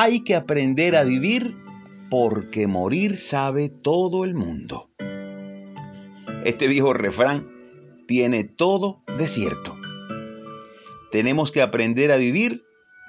[0.00, 1.56] hay que aprender a vivir
[2.08, 4.90] porque morir sabe todo el mundo.
[6.44, 7.46] Este viejo refrán
[8.06, 9.76] tiene todo de cierto.
[11.10, 12.62] Tenemos que aprender a vivir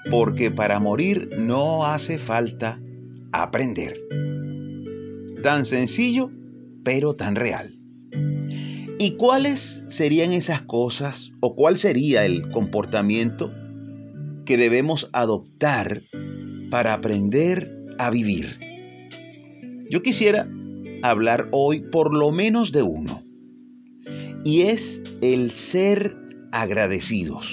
[0.09, 2.79] porque para morir no hace falta
[3.31, 3.95] aprender.
[5.43, 6.31] Tan sencillo,
[6.83, 7.75] pero tan real.
[8.97, 13.53] ¿Y cuáles serían esas cosas o cuál sería el comportamiento
[14.43, 16.01] que debemos adoptar
[16.69, 18.59] para aprender a vivir?
[19.89, 20.47] Yo quisiera
[21.01, 23.23] hablar hoy por lo menos de uno,
[24.43, 26.15] y es el ser
[26.51, 27.47] agradecidos.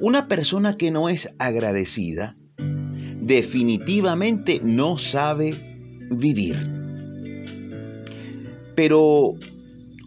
[0.00, 2.36] Una persona que no es agradecida
[3.20, 5.58] definitivamente no sabe
[6.10, 6.56] vivir.
[8.74, 9.34] Pero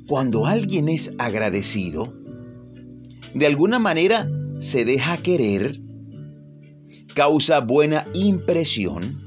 [0.07, 2.13] cuando alguien es agradecido,
[3.33, 5.79] de alguna manera se deja querer,
[7.17, 9.23] causa buena impresión,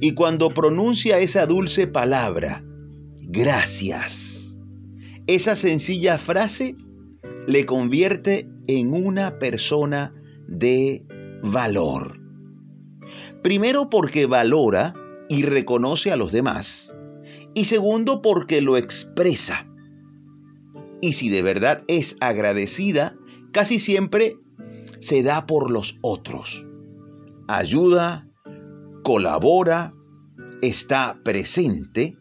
[0.00, 2.64] y cuando pronuncia esa dulce palabra,
[3.20, 4.50] gracias,
[5.26, 6.74] esa sencilla frase
[7.46, 10.14] le convierte en una persona
[10.48, 11.04] de
[11.42, 12.18] valor.
[13.42, 14.94] Primero porque valora
[15.28, 16.90] y reconoce a los demás.
[17.52, 19.66] Y segundo porque lo expresa.
[21.02, 23.14] Y si de verdad es agradecida,
[23.52, 24.36] casi siempre
[25.02, 26.64] se da por los otros.
[27.48, 28.28] Ayuda,
[29.02, 29.94] colabora,
[30.62, 32.16] está presente.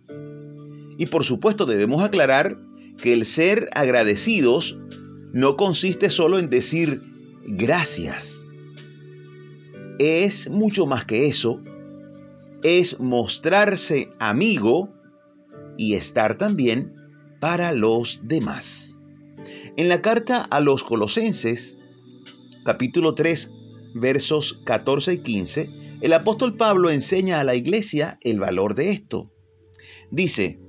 [0.98, 2.58] Y por supuesto debemos aclarar
[3.02, 4.78] que el ser agradecidos
[5.32, 7.02] no consiste solo en decir
[7.46, 8.28] gracias.
[10.00, 11.62] Es mucho más que eso.
[12.64, 14.90] Es mostrarse amigo
[15.78, 16.94] y estar también
[17.40, 18.98] para los demás.
[19.78, 21.78] En la carta a los colosenses,
[22.64, 23.52] capítulo 3,
[23.96, 25.70] versos 14 y 15,
[26.02, 29.32] el apóstol Pablo enseña a la iglesia el valor de esto.
[30.12, 30.60] Dice,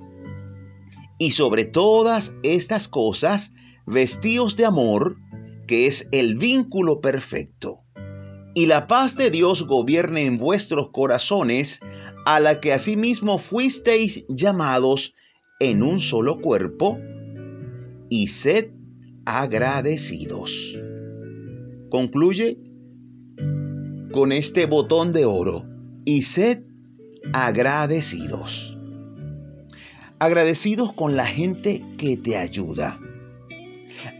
[1.19, 3.53] y sobre todas estas cosas,
[3.87, 5.17] vestíos de amor,
[5.67, 7.81] que es el vínculo perfecto.
[8.55, 11.81] Y la paz de Dios gobierne en vuestros corazones,
[12.25, 15.15] a la que asimismo fuisteis llamados
[15.61, 16.99] en un solo cuerpo,
[18.09, 18.71] y sed
[19.25, 20.51] agradecidos.
[21.93, 22.57] Concluye
[24.13, 25.67] con este botón de oro,
[26.07, 26.65] y sed
[27.35, 28.77] agradecidos.
[30.19, 32.99] Agradecidos con la gente que te ayuda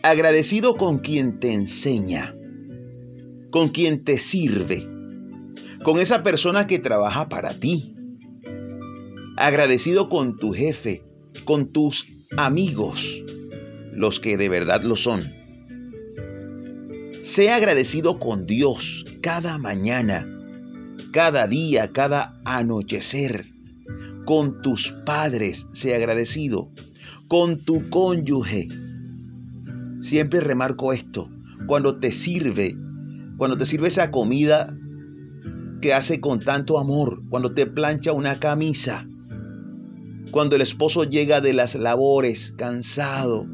[0.03, 2.35] agradecido con quien te enseña,
[3.51, 4.87] con quien te sirve,
[5.83, 7.95] con esa persona que trabaja para ti.
[9.37, 11.03] Agradecido con tu jefe,
[11.45, 12.07] con tus
[12.37, 13.03] amigos,
[13.93, 15.42] los que de verdad lo son.
[17.35, 20.29] Sea agradecido con Dios cada mañana,
[21.13, 23.47] cada día, cada anochecer.
[24.27, 26.69] Con tus padres, sea agradecido.
[27.29, 28.69] Con tu cónyuge,
[30.03, 31.31] Siempre remarco esto,
[31.67, 32.77] cuando te sirve,
[33.39, 34.77] cuando te sirve esa comida
[35.81, 39.07] que hace con tanto amor, cuando te plancha una camisa,
[40.33, 43.47] cuando el esposo llega de las labores cansado.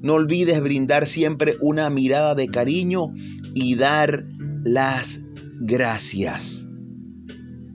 [0.00, 3.12] No olvides brindar siempre una mirada de cariño
[3.54, 4.24] y dar
[4.64, 5.20] las
[5.60, 6.66] gracias.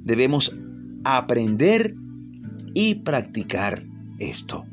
[0.03, 0.55] Debemos
[1.03, 1.95] aprender
[2.73, 3.83] y practicar
[4.19, 4.65] esto.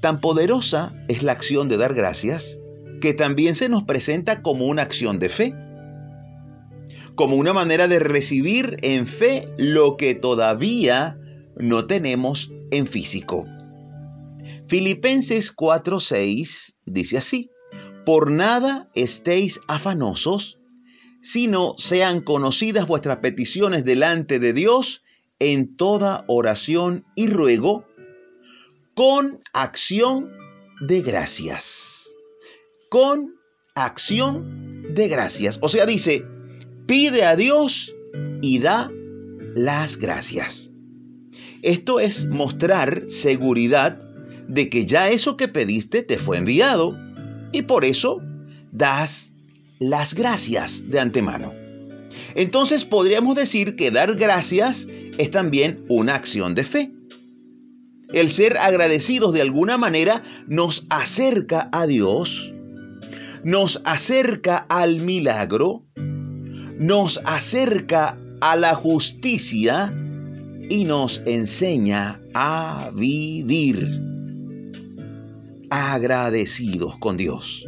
[0.00, 2.58] Tan poderosa es la acción de dar gracias
[3.00, 5.54] que también se nos presenta como una acción de fe,
[7.14, 11.16] como una manera de recibir en fe lo que todavía
[11.56, 13.46] no tenemos en físico.
[14.68, 17.50] Filipenses 4:6 dice así,
[18.04, 20.58] por nada estéis afanosos,
[21.22, 25.02] sino sean conocidas vuestras peticiones delante de Dios
[25.38, 27.84] en toda oración y ruego
[28.94, 30.30] con acción
[30.80, 31.64] de gracias.
[32.88, 33.34] Con
[33.74, 35.58] acción de gracias.
[35.60, 36.24] O sea, dice,
[36.86, 37.92] pide a Dios
[38.40, 38.90] y da
[39.54, 40.70] las gracias.
[41.62, 44.05] Esto es mostrar seguridad
[44.48, 46.96] de que ya eso que pediste te fue enviado
[47.52, 48.22] y por eso
[48.72, 49.30] das
[49.78, 51.52] las gracias de antemano.
[52.34, 54.86] Entonces podríamos decir que dar gracias
[55.18, 56.90] es también una acción de fe.
[58.12, 62.52] El ser agradecidos de alguna manera nos acerca a Dios,
[63.42, 65.82] nos acerca al milagro,
[66.78, 69.92] nos acerca a la justicia
[70.68, 74.15] y nos enseña a vivir
[75.70, 77.64] agradecidos con Dios.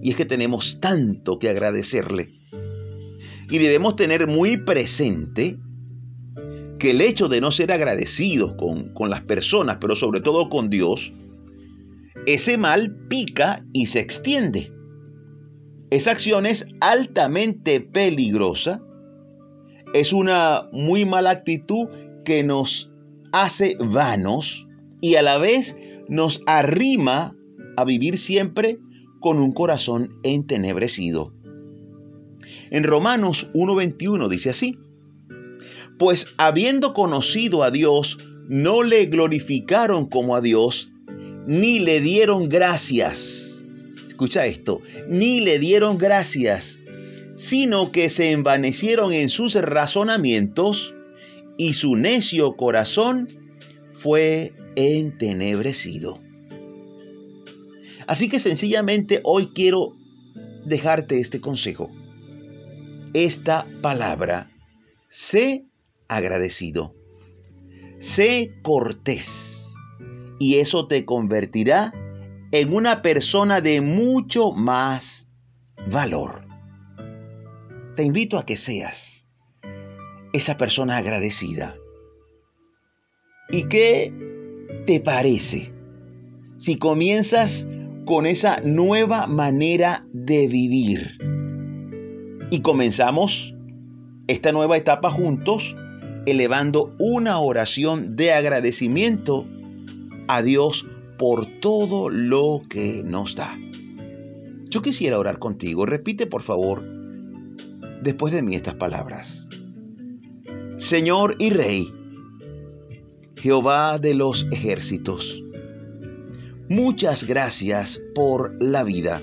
[0.00, 2.30] Y es que tenemos tanto que agradecerle.
[3.50, 5.58] Y debemos tener muy presente
[6.78, 10.70] que el hecho de no ser agradecidos con, con las personas, pero sobre todo con
[10.70, 11.12] Dios,
[12.26, 14.72] ese mal pica y se extiende.
[15.90, 18.80] Esa acción es altamente peligrosa,
[19.94, 21.88] es una muy mala actitud
[22.24, 22.90] que nos
[23.32, 24.66] hace vanos
[25.00, 25.74] y a la vez
[26.08, 27.34] nos arrima
[27.76, 28.78] a vivir siempre
[29.20, 31.32] con un corazón entenebrecido.
[32.70, 34.78] En Romanos 1.21 dice así,
[35.98, 38.18] pues habiendo conocido a Dios,
[38.48, 40.90] no le glorificaron como a Dios,
[41.46, 43.18] ni le dieron gracias.
[44.08, 46.78] Escucha esto, ni le dieron gracias,
[47.36, 50.94] sino que se envanecieron en sus razonamientos
[51.56, 53.28] y su necio corazón
[54.00, 56.20] fue entenebrecido.
[58.06, 59.96] Así que sencillamente hoy quiero
[60.64, 61.90] dejarte este consejo.
[63.12, 64.52] Esta palabra,
[65.10, 65.64] sé
[66.06, 66.94] agradecido,
[67.98, 69.26] sé cortés,
[70.38, 71.92] y eso te convertirá
[72.52, 75.26] en una persona de mucho más
[75.90, 76.46] valor.
[77.96, 79.26] Te invito a que seas
[80.32, 81.74] esa persona agradecida.
[83.50, 84.27] ¿Y qué
[84.86, 85.72] te parece
[86.58, 87.66] si comienzas
[88.04, 91.18] con esa nueva manera de vivir?
[92.50, 93.54] Y comenzamos
[94.26, 95.62] esta nueva etapa juntos
[96.26, 99.46] elevando una oración de agradecimiento
[100.26, 100.86] a Dios
[101.18, 103.58] por todo lo que nos da.
[104.70, 105.86] Yo quisiera orar contigo.
[105.86, 106.82] Repite por favor
[108.02, 109.48] después de mí estas palabras.
[110.76, 111.92] Señor y Rey,
[113.40, 115.42] Jehová de los ejércitos,
[116.68, 119.22] muchas gracias por la vida.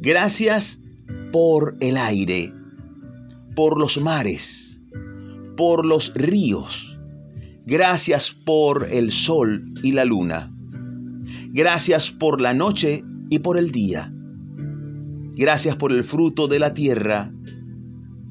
[0.00, 0.80] Gracias
[1.32, 2.52] por el aire,
[3.54, 4.80] por los mares,
[5.56, 6.98] por los ríos.
[7.64, 10.52] Gracias por el sol y la luna.
[11.52, 14.12] Gracias por la noche y por el día.
[15.36, 17.30] Gracias por el fruto de la tierra.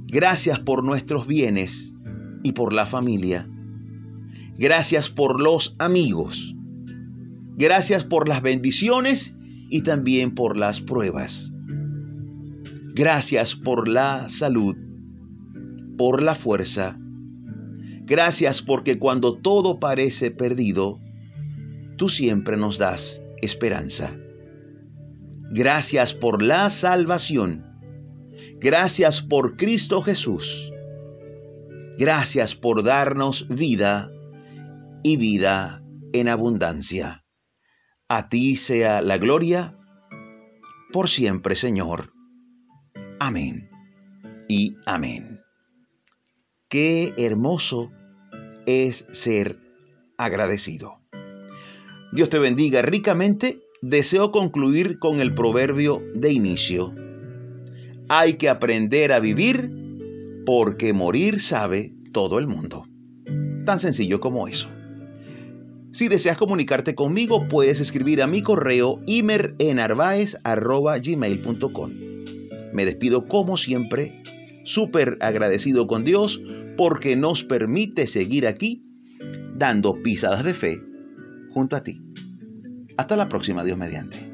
[0.07, 1.93] Gracias por nuestros bienes
[2.43, 3.47] y por la familia.
[4.61, 6.53] Gracias por los amigos.
[7.57, 9.35] Gracias por las bendiciones
[9.71, 11.51] y también por las pruebas.
[12.93, 14.75] Gracias por la salud,
[15.97, 16.95] por la fuerza.
[18.03, 20.99] Gracias porque cuando todo parece perdido,
[21.97, 24.13] tú siempre nos das esperanza.
[25.49, 27.65] Gracias por la salvación.
[28.59, 30.71] Gracias por Cristo Jesús.
[31.97, 34.11] Gracias por darnos vida
[35.03, 35.81] y vida
[36.13, 37.23] en abundancia.
[38.07, 39.77] A ti sea la gloria
[40.91, 42.11] por siempre, Señor.
[43.19, 43.69] Amén
[44.47, 45.39] y amén.
[46.69, 47.91] Qué hermoso
[48.65, 49.57] es ser
[50.17, 50.99] agradecido.
[52.11, 53.61] Dios te bendiga ricamente.
[53.81, 56.93] Deseo concluir con el proverbio de inicio.
[58.09, 59.71] Hay que aprender a vivir
[60.45, 62.85] porque morir sabe todo el mundo.
[63.65, 64.67] Tan sencillo como eso.
[65.93, 71.91] Si deseas comunicarte conmigo, puedes escribir a mi correo imerenarvaez.gmail.com.
[72.73, 74.23] Me despido como siempre,
[74.63, 76.41] súper agradecido con Dios
[76.77, 78.81] porque nos permite seguir aquí
[79.55, 80.81] dando pisadas de fe
[81.53, 81.99] junto a ti.
[82.97, 84.30] Hasta la próxima, Dios mediante.